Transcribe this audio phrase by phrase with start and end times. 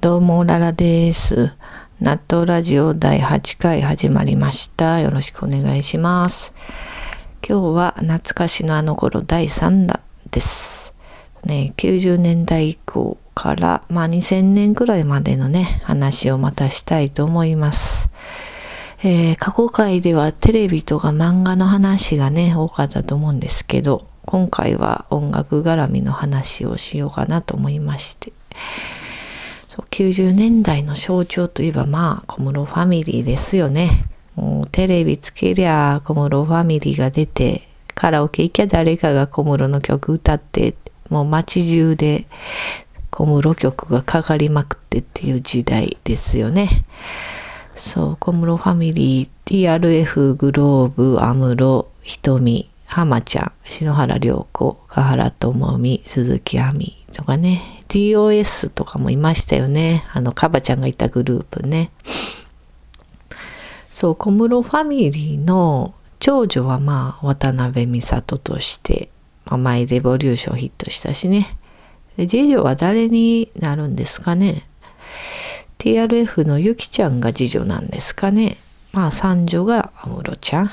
[0.00, 1.52] どうも、ララです。
[2.00, 4.98] 納豆ラジオ第8回始まりました。
[4.98, 6.54] よろしくお願いします。
[7.46, 10.00] 今日は懐かしのあの頃第3弾
[10.30, 10.94] です。
[11.44, 18.08] ね、90年代以降から、まあ2000年くらいまでのね、話をまたしたいと思います。
[19.02, 28.32] えー過去回ではテレビとか漫画の話がね、多かったと思うんですけど、今回は音楽絡みの話をしようかなと思いまして。
[29.70, 33.88] そう90年代の象徴といえばまあ小室ファミリーですよね。
[34.34, 40.74] もうテレビつけりゃ小室ファミリーが出てカラオケ行きゃ誰かが小室の曲歌って
[41.08, 42.26] もう街中で
[43.10, 46.68] 小室曲がかかりまくってっていう時代ですよね。
[47.76, 60.04] そう小室ファミリー TRF グローブ安室瞳浜ちゃん篠原涼子香原朋美鈴木亜美とかね TOS とかもいましたよね。
[60.12, 61.90] あのカバちゃんがいたグループね。
[63.90, 69.10] そう小室ファミリーの長女はまあ渡辺美里として
[69.44, 71.58] 「まあマイ・レボリューション」ヒットしたしね。
[72.16, 74.68] で次女は誰になるんですかね。
[75.78, 78.56] TRF のゆきちゃんが次女なんですかね。
[78.92, 80.70] まあ三女が安室ちゃん。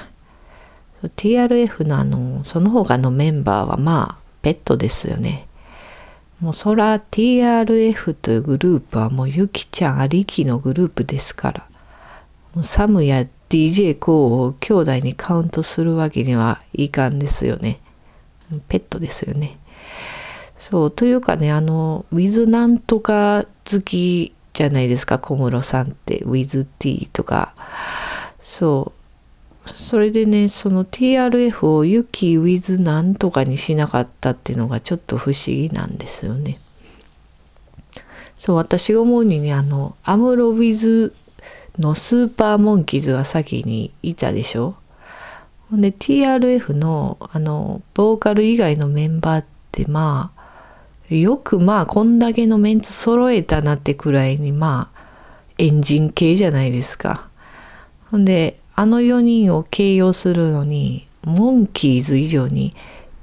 [1.01, 5.46] TRF のあのその他のメンバーはまあペットですよね。
[6.39, 11.69] もうそら TRF というグループはもうゆきちゃんありきのグループですから。
[12.53, 17.79] もうサムや DJ コーを兄弟にカウントするわけにはいかんですよね。
[18.67, 19.57] ペットですよね。
[20.57, 26.19] そうというかねあのウィズなんとか好きじゃないですか小室さんって。
[26.19, 27.55] ウィズ T とか。
[28.41, 28.96] そう。
[29.67, 36.59] それでねその TRF をユキウィズなんとかにしなかったっていうのがちょっと不思議なんですよね。
[38.37, 41.13] そう私が思うにねあのアムロウィズ
[41.79, 44.75] のスーパーモンキーズが先にいたでしょ？
[45.69, 50.31] ほんで TRF のあのボーカル以外のメンバーってま
[51.09, 54.97] あよくまあこんだけのメンツ揃えたなってくらいにまあ
[55.57, 57.29] エンジン系じゃないですか。
[58.11, 62.75] ほんであの4人を形容するのにモンキーズ以上に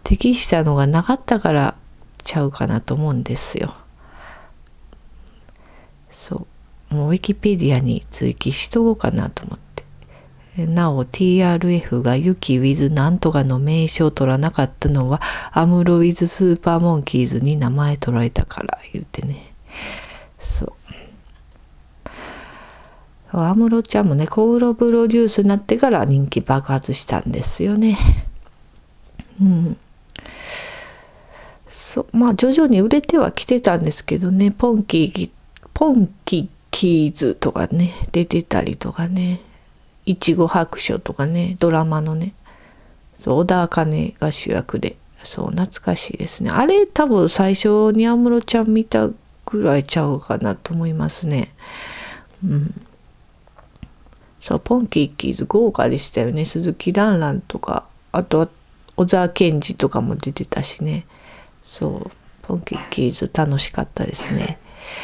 [0.03, 1.77] 適したのがなかったから
[2.25, 3.73] ちゃうかなと思うんですよ。
[6.11, 6.49] そ
[6.91, 9.59] うもうウィキペディアに追記しとこうかなと思っ
[10.57, 10.67] て。
[10.67, 15.23] なお TRF がユキウィズなんとかの名称を取らなかったのは
[15.53, 19.55] アムロウィズスーパーモンキーズに名前取られたから言うてね。
[20.41, 20.73] そう。
[23.43, 27.99] 安室ちゃんもねコールプロデュースになってから人気爆発したんですよね。
[29.41, 29.77] うん。
[31.69, 35.31] そまあ徐々に売れてはきてたんですけどねポンキー
[35.75, 39.41] ポンキキーズとかね出てたりとかね
[40.07, 42.33] いちご白書とかねドラマのね
[43.21, 49.09] そう小田茜が主役でそう懐かしいですねあれ多分最初に安室ちゃん見た
[49.47, 51.49] ぐらいちゃうかなと思いますね。
[52.45, 52.84] うん
[54.45, 56.45] そう、ポンキッキーズ豪華でしたよね。
[56.45, 58.49] 鈴木蘭蘭とか、あとは
[58.95, 61.07] 小沢健二とかも出てたしね。
[61.65, 62.11] そう、
[62.43, 64.59] ポンキッキーズ楽しかったですね。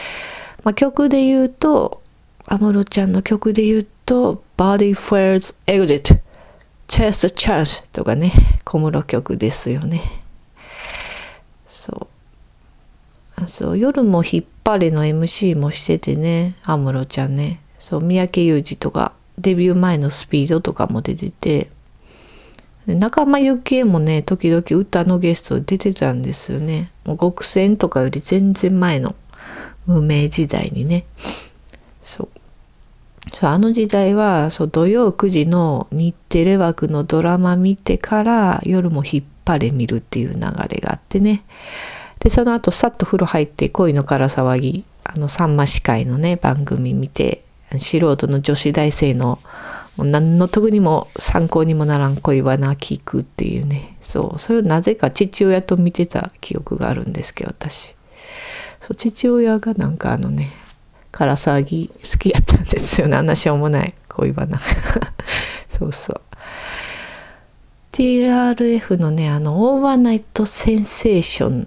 [0.63, 2.03] まあ、曲で言うと、
[2.45, 6.21] 安室ちゃんの曲で言うと、Body First Exit、
[6.87, 8.35] Chest Chance とかね、
[8.67, 10.03] 小室曲ですよね。
[11.67, 12.09] そ
[13.43, 13.49] う。
[13.49, 17.63] そう、夜も引っ張れの MC もしててね、安室ちゃんね。
[17.79, 21.71] そう、三宅裕司とか、デビュー前のスピードとかも出てて
[22.87, 26.91] 仲間由紀恵もね時々歌のゲスト出てたんですよね。
[27.05, 29.15] もう極戦とかより全然前の
[29.87, 31.05] 無名時代にね。
[32.03, 32.29] そう。
[33.43, 40.41] あの時代はそう土曜9時の日テレ枠のドラマ見てから夜も引っ張れ見るっていう流れ
[40.81, 41.45] があってね。
[42.19, 47.43] でその後さっと風呂入って恋のから騒ぎあのさんま司会のね番組見て
[47.79, 49.39] 素人の女子大生の
[49.99, 53.97] 何の得にも参考にもならん恋バナ聞くっていうね。
[54.01, 57.95] そうそれをなぜか父親と見てた記憶があるんですけど私。
[58.81, 60.51] そう父親がなんかあのね
[61.13, 63.17] から騒ぎ好きやったんですよね。
[63.17, 64.59] あんなしょうもない恋バナ。
[65.69, 66.21] そうそう。
[67.93, 71.63] TRF のねあの「オーバーナイトセンセーション」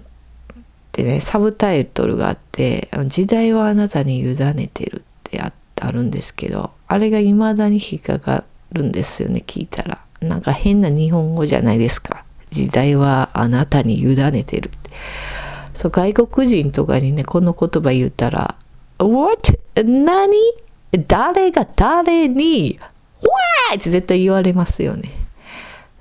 [0.90, 14.90] てねサブタイトルがあって「時代はあなたに委ねてる」ってあってあるんですけどあれが未だに引っかかるんですよね聞いたらなんか変な日本語じゃないですか時代はあなたに委ねてるって
[15.74, 18.56] そう外国人とかにねこの言葉言ったら
[18.98, 19.58] What?
[19.76, 20.36] 何？
[21.08, 22.78] 誰が誰に
[23.72, 23.78] ？Why?
[23.78, 25.10] って絶対言われますよね。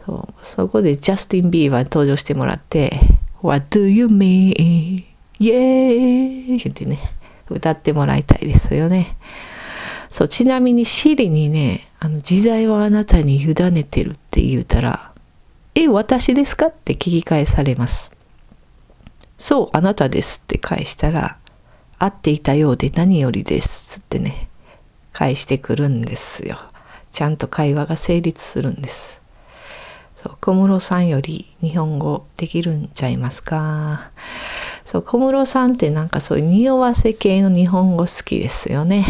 [0.05, 2.91] そうそこでジャスティン・ビーバーに登場してもらって
[3.41, 5.03] What do you mean?
[5.39, 6.99] イエーイってね
[7.49, 9.17] 歌ってもらいたいですよね。
[10.13, 15.11] そうちなみにシリにねあの時代はあなたに委ねてるって言うたら
[15.73, 18.11] 「え私ですか?」って聞き返されます。
[19.39, 21.37] そうあなたですって返したら
[21.97, 24.49] 「会っていたようで何よりです」ってね
[25.13, 26.59] 返してくるんですよ。
[27.11, 29.19] ちゃんと会話が成立するんです。
[30.15, 34.11] そう小室さんより日本語できるんちゃいますか？
[34.85, 39.05] そう小室さんってなんかそういう匂わせ系の日本語好きですよね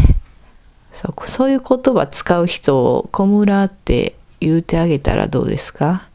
[0.93, 6.07] そうそういう言葉使う人を小村って言うてあげたらどうですか？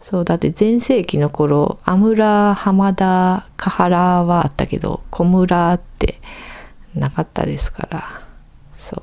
[0.00, 6.20] そうだって前世紀の頃アムラ浜田カハラはあったけど小村って
[6.94, 8.22] なかったですから
[8.74, 9.02] そう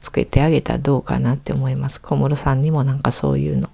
[0.00, 2.00] つけてあげたらどうかなって思います。
[2.00, 3.70] 小室さんにもなんかそういうの。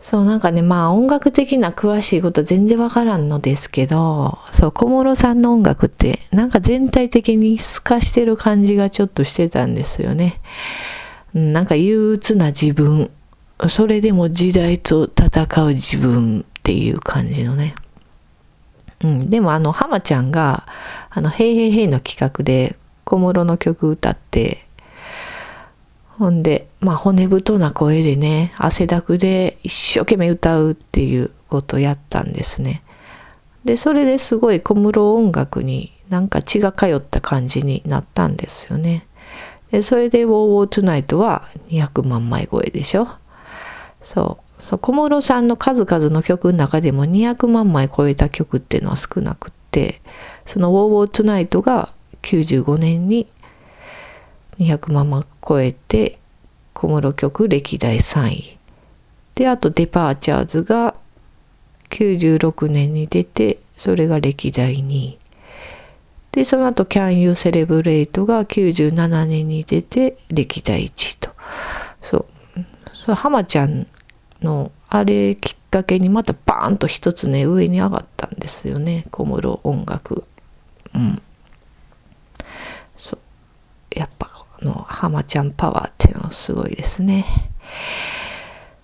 [0.00, 10.40] そうなんかねまあ音楽的な詳しいこと全然わからんのですけどそう小室さんの音楽ってなんか全体的に透かしてる感じがちょっとしてたんですよね。
[11.34, 13.10] なんか憂鬱な自分
[13.66, 17.74] それでも時代と戦う自分っていう感じのね。
[19.02, 20.66] うん、でもあの浜ちゃんが
[21.10, 24.58] 「あのへいへいへい」の企画で小室の曲歌って
[26.18, 32.82] ほんで、まあ、骨太な声でね、汗だくで一生懸命歌うっていうことをやったんですね。
[33.64, 39.06] で、それですごい小室音楽になんか血が通った感じになったんですよね。
[39.70, 43.06] で、それで WOWOWTONIGHT は200万枚超えでしょ。
[44.02, 44.50] そう。
[44.60, 50.02] そう小室さんの数々の曲の中でも200万枚超えた曲っていうのは少なくって、
[50.46, 51.90] その w o w o t o n i g h t が
[52.22, 53.28] 95年に
[54.58, 56.18] 200万枚超えて
[56.74, 58.58] 小室曲歴代3位。
[59.34, 60.94] であとデパーチャーズが
[61.90, 65.18] 96年に出てそれが歴代2位。
[66.32, 71.30] でその後 Can You Celebrate が97年に出て歴代1位と。
[72.02, 72.26] そう。
[72.92, 73.86] そう浜ちゃん
[74.42, 80.24] のあれきっかけにまたバーンと一つね上に上がったんですよね小室音楽。
[80.94, 81.22] うん
[82.96, 83.18] そう
[83.98, 84.28] やっぱ
[84.62, 87.24] の浜ちゃんパワーっていうのすごいですね。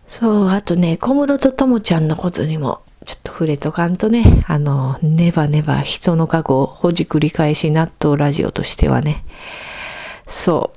[0.06, 9.24] そう、あとね、小室とともちゃんのことにもちょっと触れとかんとね、あの、ネバネバ人の過去をほじくり返し納豆ラジオとしてはね、
[10.26, 10.72] そ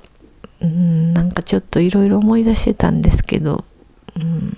[0.60, 3.64] う、うん、なんかちょっといろいろ思い出してたんですけど、
[4.16, 4.56] うん、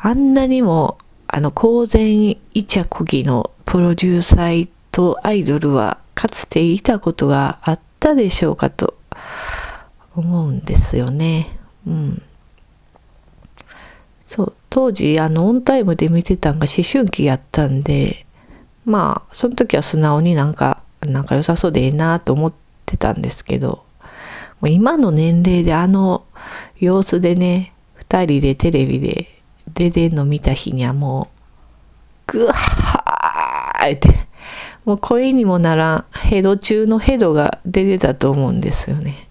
[0.00, 0.98] あんなにも、
[1.28, 8.94] あの、公然イチャコギのプロデューサーとアイドルはかつていたことがあったでしょうかと
[10.14, 11.58] 思うんですよね。
[11.86, 12.22] うん。
[14.26, 18.26] そう当時あのオンタイムで見てたんが思春期やったんで
[18.84, 22.52] まあその時は素直になんか仲良さそうでええなと思っ
[22.86, 23.84] てたんですけど
[24.60, 26.24] もう今の年齢であの
[26.80, 27.74] 様子でね
[28.08, 29.28] 2人でテレビで
[29.72, 31.28] 出てんの見た日にはも
[32.28, 34.08] うグハーって
[34.84, 39.28] もう声にもならんヘド中のヘドが出てたと思うんですよね。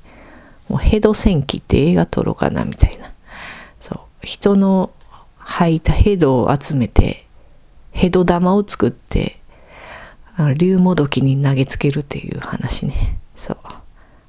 [0.69, 3.11] もうヘド戦記って映画撮ろうかなみたいな。
[3.79, 4.25] そう。
[4.25, 4.91] 人の
[5.37, 7.25] 吐いたヘドを集めて、
[7.91, 9.39] ヘド玉を作って、
[10.35, 13.19] あの竜もどきに投げつけるっていう話ね。
[13.35, 13.57] そう。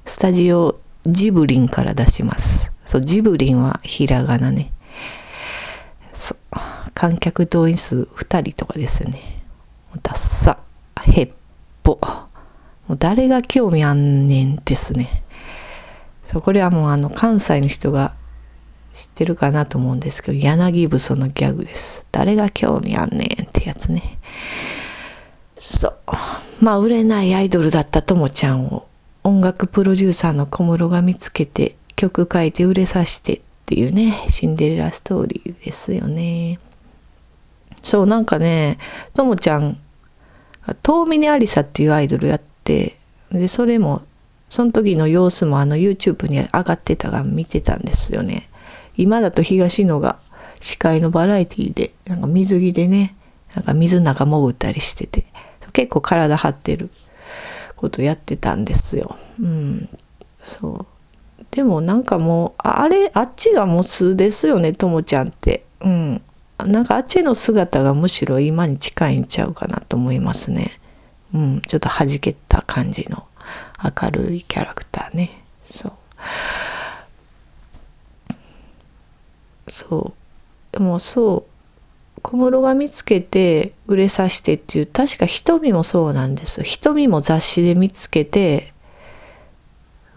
[0.05, 2.71] スタジオジブリンから出します。
[2.85, 4.71] そう、ジブリンはひらがなね。
[6.13, 6.37] そう。
[6.93, 9.21] 観客動員数2人とかですよね。
[10.01, 10.57] ダッサ、
[11.01, 11.31] ヘッ
[11.83, 11.99] ポ。
[12.87, 15.23] もう誰が興味あんねんですね。
[16.27, 18.15] そうこれはもうあの関西の人が
[18.93, 22.05] 知ってるかなと思うんですけど柳ブソのギャグです。
[22.11, 24.19] 誰が興味あんねんってやつね。
[25.57, 25.93] そう。
[26.61, 28.87] まあ売れないアイドルだったともちゃんを
[29.23, 36.59] 音楽プロデューサーの小室が見つけて曲書いて売れさせてっていうねシンデレラストーリーですよね。
[37.81, 38.77] そうなんかね
[39.13, 39.77] ともちゃん
[40.83, 42.95] 遠峰ありさっていうアイドルやって
[43.31, 44.01] でそれも
[44.55, 48.47] その時の様子もあの YouTube に上がってたが見てたんですよね。
[48.95, 50.17] 今だと東野が
[50.61, 53.17] 司会のバラエティでなんか水着でね
[53.53, 55.25] なんか水の中潜ったりしてて
[55.73, 56.89] 結構体張ってる
[57.75, 59.17] ことやってたんですよ。
[59.41, 59.89] うん、
[60.37, 60.87] そ
[61.39, 65.65] うでもなんかもうあれあっちがもう素ですよねともちゃんって。
[65.81, 66.21] うん、
[66.65, 70.79] なんかあっちの姿がむしろ今に近いんちゃうかなと思いますね。
[71.33, 73.27] うん、ちょっと弾けた感じの
[74.01, 75.29] 明るいキャラクターね。
[75.63, 75.93] そう。
[79.67, 80.13] そ
[80.73, 80.77] う。
[80.77, 81.55] でもそう。
[82.21, 88.73] 小室が見つけて売れさせてっていう確か瞳もそうなんです瞳も雑誌で見つけて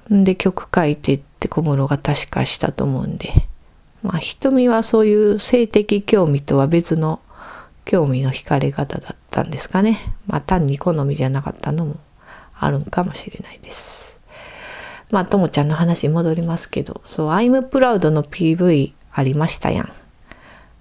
[0.09, 3.49] で曲書いてって小室が確かしたと思うんで。
[4.03, 7.21] まあ瞳はそういう性的興味とは別の
[7.85, 9.99] 興味の惹かれ方だったんですかね。
[10.27, 11.97] まあ単に好みじゃなかったのも。
[12.59, 14.21] あるんかもしれないです。
[15.11, 19.93] まあともちゃんの話に戻りますけどそう「I'm Proud」の PV ありましたやん。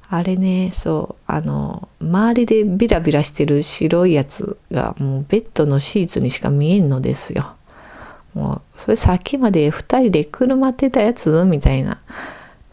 [0.10, 7.55] あれねそうあの周りでビラビラしてる白いやつがもうベッドのシーツにしか見えんのですよ。
[8.34, 12.00] もうそれさっきまで2人で車ってたやつみたいな。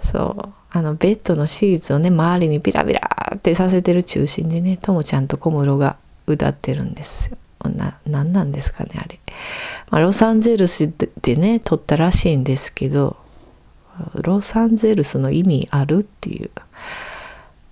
[0.01, 5.97] そうあのベッドのシーツをね周りにビラビラってさせてる中心でねともちゃんと小室が
[6.27, 7.39] 歌ってるんですよ。
[7.69, 9.19] な何なんですかねあれ、
[9.91, 10.93] まあ、ロサンゼルス
[11.23, 13.17] でね撮ったらしいんですけど
[14.23, 16.51] ロサンゼルスの意味あるっていう。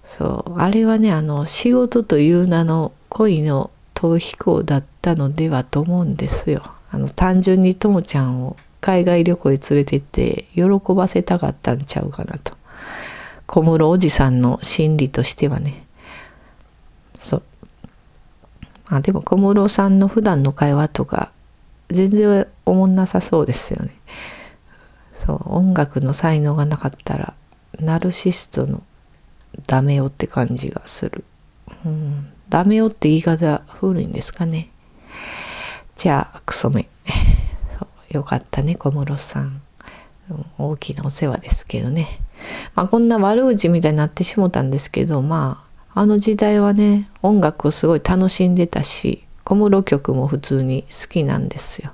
[0.05, 0.59] そう。
[0.61, 6.63] あれはねあの仕事という名の恋の逃避行だったのではと思うんですよ。
[6.91, 10.63] あの単純にともちゃんを海外旅行へ連れてって喜
[10.95, 12.55] ばせたかったんちゃうかなと。
[13.47, 15.87] 小室おじさんの心理としてはね。
[17.19, 17.43] そう。
[18.97, 21.33] あでも小室さんの普段の会話とか
[21.89, 23.91] 全然おもんなさそうですよね。
[25.25, 27.35] そう音楽の才能がなかったら
[27.79, 28.83] ナルシストの
[29.67, 31.25] ダメよって感じがする、
[31.85, 34.71] うん、ダメよって言い方古いんですかね。
[35.97, 36.89] じゃあクソめ。
[37.79, 39.63] そうよかったね小室さん
[40.59, 42.21] 大きなお世話ですけどね。
[42.75, 51.93] まあこんな悪口みたいになってしもたんですけどまああの時代はね音楽をすごい楽しんでたし小室曲も普通に好きなんですよ。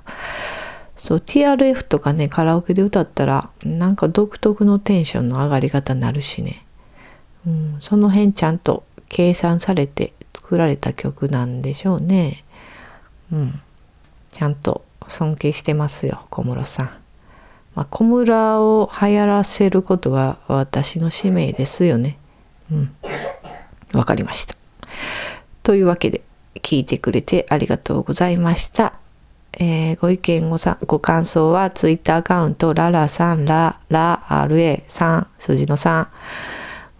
[0.95, 6.65] そう TRF とかねカラオケで歌ったらなんか独特のテンションの上がり方になるしね、
[7.47, 12.43] うん、その辺ちゃんと計算されて作られた曲なんでしょうね。
[13.31, 13.61] うん。
[14.31, 16.89] ちゃんと尊敬してますよ小室さん。
[17.75, 22.17] まあ、小室を流行らせることが私の使命ですよね。
[22.71, 22.95] うん。
[23.93, 24.55] わかりました。
[25.63, 26.21] というわけで
[26.55, 28.93] 聞いてくれてありがとうございました。
[29.59, 36.07] えー、ご意見ごさご感想はツイッターアカウントララさんララ RA3 数字の3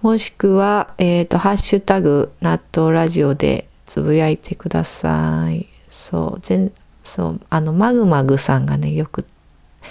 [0.01, 5.67] もしくは、えっ、ー、と、ハッシュタグ納豆ラジオでつぶやいてください。
[5.89, 6.71] そう、全
[7.09, 9.25] そうあのマグマグさんがねよく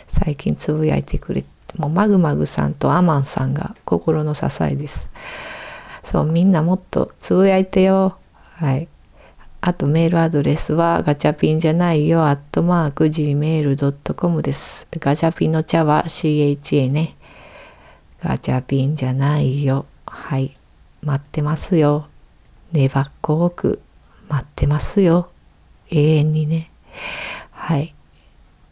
[0.07, 5.11] 最近つぶやいてくれてもうマグマグさんとアマンさんが心の支えです
[6.11, 8.17] そうみんなもっとつぶやいてよ。
[8.55, 8.89] はい。
[9.61, 12.27] あとメールアドレスはガチャピンじゃないよ。
[12.27, 14.89] アットマーク gmail.com です。
[14.91, 17.15] ガチャピンの茶は CHA ね。
[18.23, 19.85] ガチャピンじゃないよ。
[20.07, 20.57] はい。
[21.03, 22.07] 待ってますよ。
[22.73, 23.83] 粘っこく
[24.31, 25.29] 待ってますよ。
[25.91, 26.71] 永遠にね。
[27.51, 27.95] はい。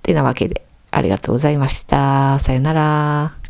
[0.02, 2.38] てなわけで、ありがとうございました。
[2.38, 3.45] さよなら。